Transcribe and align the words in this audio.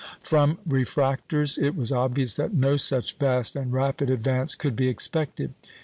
From 0.23 0.57
refractors 0.67 1.59
it 1.61 1.75
was 1.75 1.91
obvious 1.91 2.35
that 2.35 2.55
no 2.55 2.75
such 2.75 3.17
vast 3.17 3.55
and 3.55 3.71
rapid 3.71 4.09
advance 4.09 4.55
could 4.55 4.75
be 4.75 4.87
expected. 4.87 5.53